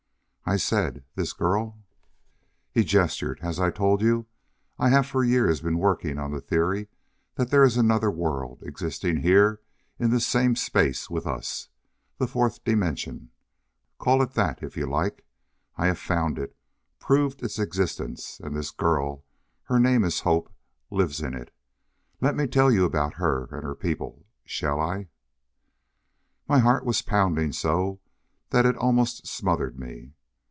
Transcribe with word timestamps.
I 0.43 0.57
said, 0.57 1.05
"This 1.15 1.31
girl" 1.31 1.77
He 2.73 2.83
gestured. 2.83 3.39
"As 3.41 3.57
I 3.57 3.71
told 3.71 4.01
you, 4.01 4.25
I 4.77 4.89
have 4.89 5.05
for 5.07 5.23
years 5.23 5.61
been 5.61 5.77
working 5.77 6.19
on 6.19 6.31
the 6.31 6.41
theory 6.41 6.89
that 7.35 7.51
there 7.51 7.63
is 7.63 7.77
another 7.77 8.11
world, 8.11 8.59
existing 8.61 9.17
here 9.21 9.61
in 9.97 10.09
this 10.09 10.27
same 10.27 10.57
space 10.57 11.09
with 11.09 11.25
us. 11.25 11.69
The 12.17 12.27
Fourth 12.27 12.65
Dimension! 12.65 13.29
Call 13.97 14.21
it 14.21 14.33
that 14.33 14.61
it 14.61 14.75
you 14.75 14.85
like. 14.87 15.23
I 15.77 15.85
have 15.87 15.97
found 15.97 16.37
it, 16.37 16.53
proved 16.99 17.41
its 17.41 17.57
existence! 17.57 18.41
And 18.43 18.53
this 18.53 18.71
girl 18.71 19.23
her 19.65 19.79
name 19.79 20.03
is 20.03 20.19
Hope 20.21 20.51
lives 20.89 21.21
in 21.21 21.33
it. 21.33 21.53
Let 22.19 22.35
me 22.35 22.45
tell 22.45 22.69
you 22.69 22.83
about 22.83 23.13
her 23.13 23.47
and 23.53 23.63
her 23.63 23.75
people. 23.75 24.25
Shall 24.43 24.81
I?" 24.81 25.07
My 26.45 26.59
heart 26.59 26.83
was 26.83 27.01
pounding 27.01 27.53
so 27.53 28.01
that 28.49 28.65
it 28.65 28.75
almost 28.75 29.25
smothered 29.27 29.79
me. 29.79 30.11